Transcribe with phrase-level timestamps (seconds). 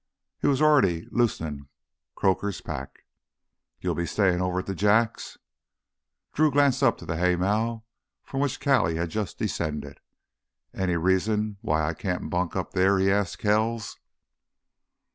[0.39, 1.67] He was already loosing
[2.15, 3.05] Croaker's pack.
[3.81, 5.37] "You be stayin' over to th' Jacks?"
[6.33, 7.83] Drew glanced up at the haymow
[8.23, 9.99] from which Callie had just descended.
[10.73, 13.99] "Any reason why I can't bunk up there?" he asked Kells.